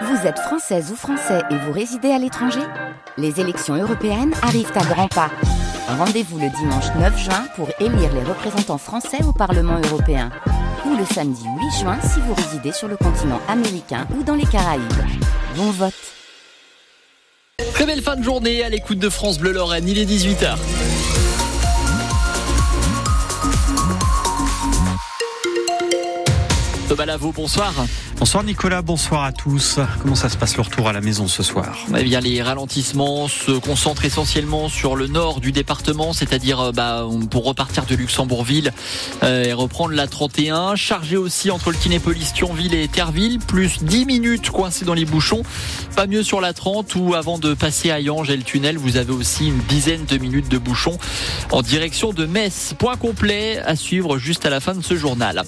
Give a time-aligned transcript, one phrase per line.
[0.00, 2.62] Vous êtes française ou français et vous résidez à l'étranger
[3.18, 5.30] Les élections européennes arrivent à grands pas.
[5.86, 10.30] Rendez-vous le dimanche 9 juin pour élire les représentants français au Parlement européen.
[10.86, 14.46] Ou le samedi 8 juin si vous résidez sur le continent américain ou dans les
[14.46, 14.82] Caraïbes.
[15.56, 15.92] Bon vote
[17.74, 20.56] Très belle fin de journée à l'écoute de France Bleu Lorraine, il est 18h.
[26.88, 27.72] Thomas Lavaux, bonsoir.
[28.22, 29.80] Bonsoir Nicolas, bonsoir à tous.
[30.00, 31.76] Comment ça se passe le retour à la maison ce soir?
[31.98, 37.04] Eh bien, les ralentissements se concentrent essentiellement sur le nord du département, c'est-à-dire euh, bah,
[37.32, 38.70] pour repartir de Luxembourgville
[39.24, 40.76] euh, et reprendre la 31.
[40.76, 45.42] Chargé aussi entre le Kinépolis, Thionville et Terville, plus 10 minutes coincés dans les bouchons.
[45.96, 48.98] Pas mieux sur la 30 ou avant de passer à Yange et le tunnel, vous
[48.98, 50.96] avez aussi une dizaine de minutes de bouchons
[51.50, 52.74] en direction de Metz.
[52.78, 55.42] Point complet à suivre juste à la fin de ce journal.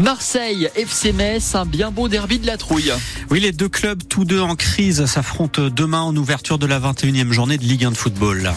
[0.00, 2.92] Marseille, FC Metz, un bien beau de la trouille.
[3.30, 7.30] Oui, les deux clubs, tous deux en crise, s'affrontent demain en ouverture de la 21e
[7.30, 8.52] journée de Ligue 1 de football.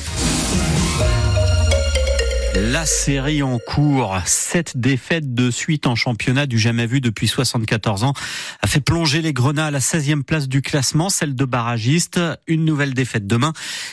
[2.55, 8.05] La série en cours, sept défaites de suite en championnat du jamais vu depuis 74
[8.05, 8.13] ans,
[8.61, 12.19] a fait plonger les Grenats à la 16e place du classement, celle de barragiste.
[12.47, 13.51] Une nouvelle défaite demain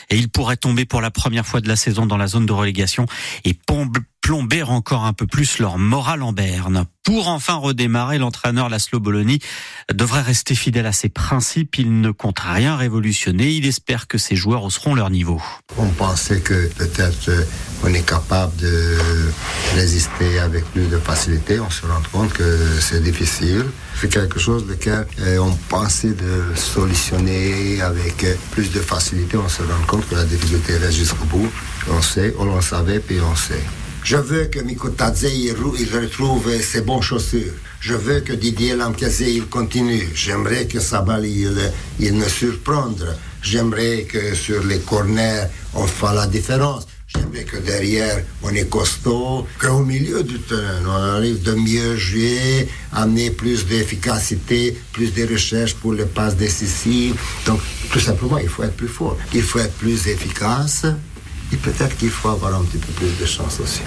[0.09, 2.53] et ils pourraient tomber pour la première fois de la saison dans la zone de
[2.53, 3.05] relégation
[3.43, 3.53] et
[4.27, 6.83] plomber encore un peu plus leur morale en berne.
[7.05, 9.35] Pour enfin redémarrer, l'entraîneur Laszlo Bologna
[9.93, 11.77] devrait rester fidèle à ses principes.
[11.77, 13.51] Il ne compte rien révolutionner.
[13.51, 15.41] Il espère que ses joueurs hausseront leur niveau.
[15.77, 17.31] On pensait que peut-être
[17.85, 18.97] on est capable de
[19.75, 21.61] résister avec plus de facilité.
[21.61, 23.63] On se rend compte que c'est difficile.
[24.01, 29.37] C'est quelque chose lequel euh, on pensait de solutionner avec plus de facilité.
[29.37, 31.49] On se rend compte que la difficulté reste jusqu'au bout.
[31.89, 33.63] On sait, on le savait, puis on sait.
[34.09, 37.51] Je veux que Mikotadze il, retrouve ses bonnes chaussures.
[37.81, 40.07] Je veux que Didier Lamkazé il continue.
[40.15, 41.59] J'aimerais que Sabal il,
[41.99, 42.95] il me surprenne.
[43.41, 46.87] J'aimerais que sur les corners on fasse la différence.
[47.09, 52.69] J'aimerais que derrière on est costaud, qu'au milieu du terrain on arrive de mieux jouer,
[52.93, 57.19] amener plus d'efficacité, plus de recherche pour les passes décisives.
[57.45, 57.59] Donc
[57.91, 60.85] tout simplement il faut être plus fort, il faut être plus efficace.
[61.53, 63.81] Et peut-être qu'il faut avoir un petit peu plus de chance aussi.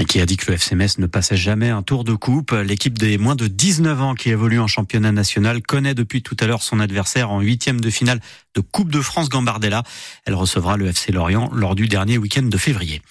[0.00, 2.52] Et qui a dit que le FCMS ne passait jamais un tour de coupe.
[2.52, 6.46] L'équipe des moins de 19 ans qui évolue en championnat national connaît depuis tout à
[6.46, 8.20] l'heure son adversaire en huitième de finale
[8.54, 9.82] de Coupe de France Gambardella.
[10.24, 13.02] Elle recevra le FC Lorient lors du dernier week-end de février.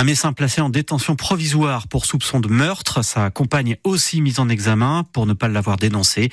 [0.00, 3.04] Un médecin placé en détention provisoire pour soupçon de meurtre.
[3.04, 6.30] Sa compagne aussi mise en examen pour ne pas l'avoir dénoncé.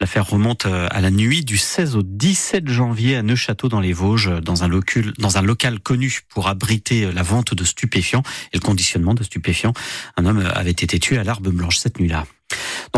[0.00, 3.92] L'affaire remonte euh, à la nuit du 16 au 17 janvier à Neufchâteau dans les
[3.92, 8.22] Vosges, dans un, local, dans un local connu pour abriter euh, la vente de stupéfiants
[8.52, 9.72] et le conditionnement de stupéfiants.
[10.16, 12.24] Un homme avait été tué à l'Arbe Blanche cette nuit-là.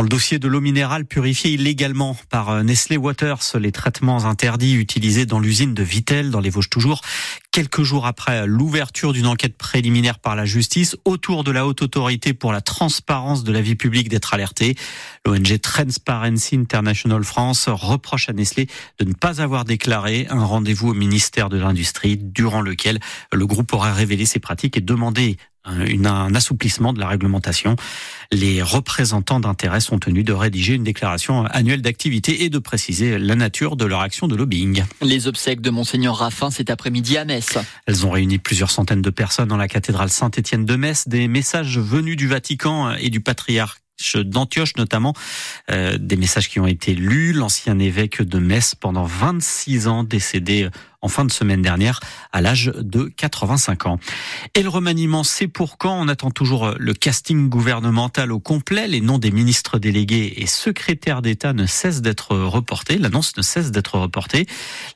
[0.00, 4.75] Dans le dossier de l'eau minérale purifiée illégalement par euh, Nestlé Waters, les traitements interdits
[4.75, 7.03] utilisés dans l'usine de Vitel, dans les Vosges toujours,
[7.50, 12.33] quelques jours après l'ouverture d'une enquête préliminaire par la justice autour de la haute autorité
[12.33, 14.77] pour la transparence de la vie publique d'être alertée.
[15.27, 18.69] L'ONG Transparency International France reproche à Nestlé
[19.00, 23.00] de ne pas avoir déclaré un rendez-vous au ministère de l'Industrie durant lequel
[23.32, 27.76] le groupe aurait révélé ses pratiques et demandé un assouplissement de la réglementation.
[28.32, 33.34] Les représentants d'intérêt sont tenus de rédiger une déclaration annuelle d'activité et de préciser la
[33.34, 34.84] nature de leur action de lobbying.
[35.03, 37.59] Les obsèques de Monseigneur Raffin cet après-midi à Metz.
[37.87, 41.09] Elles ont réuni plusieurs centaines de personnes dans la cathédrale Saint-Étienne de Metz.
[41.09, 43.76] Des messages venus du Vatican et du patriarcat
[44.15, 45.15] d'Antioche notamment,
[45.70, 47.32] euh, des messages qui ont été lus.
[47.32, 50.69] L'ancien évêque de Metz pendant 26 ans, décédé
[51.03, 52.00] en fin de semaine dernière
[52.33, 53.99] à l'âge de 85 ans.
[54.55, 56.00] Et le remaniement, c'est pour quand?
[56.00, 58.88] On attend toujours le casting gouvernemental au complet.
[58.88, 62.99] Les noms des ministres délégués et secrétaires d'État ne cessent d'être reportés.
[62.99, 64.47] L'annonce ne cesse d'être reportée.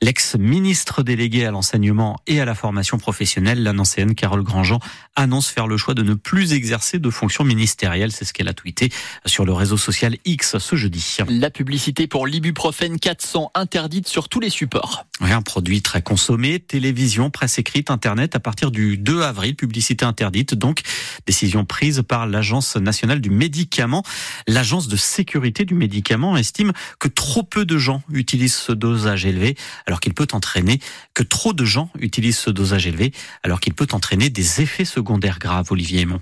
[0.01, 4.79] L'ex-ministre délégué à l'enseignement et à la formation professionnelle, l'annoncéenne Carole Grandjean,
[5.15, 8.11] annonce faire le choix de ne plus exercer de fonctions ministérielles.
[8.11, 8.91] C'est ce qu'elle a tweeté
[9.25, 11.17] sur le réseau social X ce jeudi.
[11.27, 15.05] La publicité pour l'ibuprofène 400 interdite sur tous les supports.
[15.21, 20.05] Oui, un produit très consommé, télévision, presse écrite, internet à partir du 2 avril, publicité
[20.05, 20.55] interdite.
[20.55, 20.81] Donc,
[21.25, 24.03] décision prise par l'Agence nationale du médicament.
[24.47, 29.55] L'Agence de sécurité du médicament estime que trop peu de gens utilisent ce dosage élevé,
[29.85, 30.79] alors qu'il peut entraîner
[31.13, 33.13] que trop de gens utilisent ce dosage élevé,
[33.43, 35.71] alors qu'il peut entraîner des effets secondaires graves.
[35.71, 36.21] Olivier Aymon.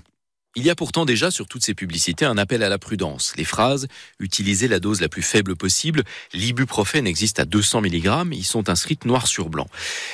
[0.56, 3.34] Il y a pourtant déjà sur toutes ces publicités un appel à la prudence.
[3.36, 3.88] Les phrases
[4.20, 9.04] utilisez la dose la plus faible possible, l'ibuprofène existe à 200 mg, ils sont inscrites
[9.04, 9.66] noir sur blanc.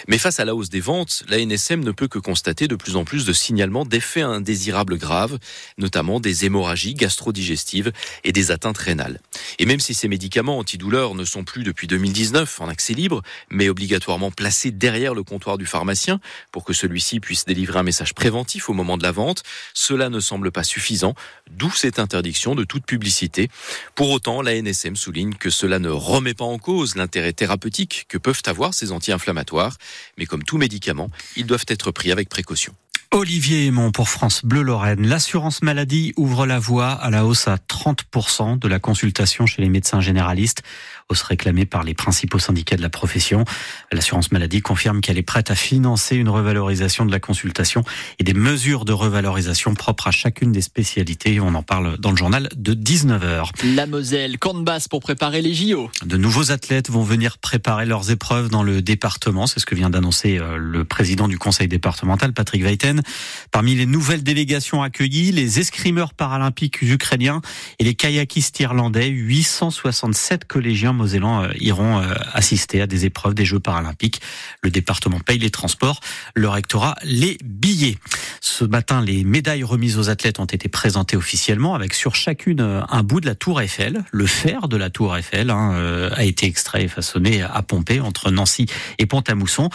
[0.09, 2.97] Mais face à la hausse des ventes, la NSM ne peut que constater de plus
[2.97, 5.39] en plus de signalements d'effets indésirables graves,
[5.77, 7.93] notamment des hémorragies gastro-digestives
[8.25, 9.21] et des atteintes rénales.
[9.59, 13.21] Et même si ces médicaments antidouleurs ne sont plus depuis 2019 en accès libre,
[13.51, 16.19] mais obligatoirement placés derrière le comptoir du pharmacien
[16.51, 19.43] pour que celui-ci puisse délivrer un message préventif au moment de la vente,
[19.75, 21.15] cela ne semble pas suffisant,
[21.51, 23.51] d'où cette interdiction de toute publicité.
[23.95, 28.19] Pour autant, la NSM souligne que cela ne remet pas en cause l'intérêt thérapeutique que
[28.19, 29.77] peuvent avoir ces anti-inflammatoires,
[30.19, 32.75] mais comme tout médicament, ils doivent être pris avec précaution.
[33.13, 35.05] Olivier Aymon pour France Bleu Lorraine.
[35.05, 39.69] L'assurance maladie ouvre la voie à la hausse à 30% de la consultation chez les
[39.69, 40.63] médecins généralistes,
[41.11, 43.45] hausse réclamée par les principaux syndicats de la profession.
[43.93, 47.83] L'assurance maladie confirme qu'elle est prête à financer une revalorisation de la consultation
[48.19, 51.41] et des mesures de revalorisation propres à chacune des spécialités.
[51.41, 53.51] On en parle dans le journal de 19h.
[53.75, 55.91] La Moselle, camp de base pour préparer les JO.
[56.05, 59.47] De nouveaux athlètes vont venir préparer leurs épreuves dans le département.
[59.47, 63.03] C'est ce que vient d'annoncer euh, le président du conseil départemental, Patrick Weiten.
[63.51, 67.41] Parmi les nouvelles délégations accueillies, les escrimeurs paralympiques ukrainiens
[67.79, 69.09] et les kayakistes irlandais.
[69.09, 74.21] 867 collégiens mosellans euh, iront euh, assister à des épreuves des Jeux paralympiques.
[74.63, 76.01] Le département paye les transports,
[76.35, 77.99] le rectorat les billets.
[78.41, 82.83] Ce matin, les médailles remises aux athlètes ont été présentées officiellement avec sur chacune euh,
[82.89, 84.05] un bout de la tour Eiffel.
[84.11, 88.31] Le fer de la tour Eiffel hein, a été extrait et façonné à Pompée entre
[88.31, 88.67] Nancy
[88.99, 89.71] et Pont-à-Mousson.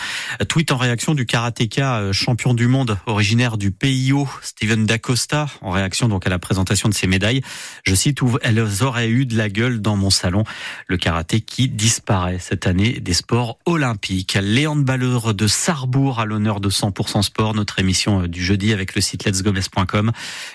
[0.48, 6.07] Tweet en réaction du karatéka champion du monde originaire du PIO, Steven Dacosta, en réaction
[6.07, 7.42] donc à la présentation de ses médailles.
[7.83, 10.44] Je cite elles auraient eu de la gueule dans mon salon.
[10.88, 14.38] Le qui disparaît cette année des sports olympiques.
[14.41, 18.95] Léon Balleur de Sarrebourg à l'honneur de 100% sport, notre émission euh, du jeudi avec
[18.95, 20.12] le site letsgomez.com.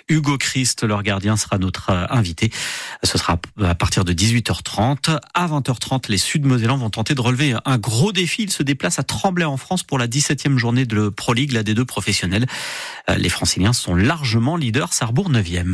[0.09, 2.51] Hugo Christ, leur gardien, sera notre euh, invité.
[3.03, 5.19] Ce sera à partir de 18h30.
[5.35, 8.43] À 20h30, les Sud-Mosellans vont tenter de relever un gros défi.
[8.43, 11.63] Ils se déplacent à Tremblay en France pour la 17e journée de Pro League, la
[11.63, 12.47] D2 professionnelle.
[13.09, 15.69] Euh, les franciliens sont largement leaders, Sarrebourg 9e.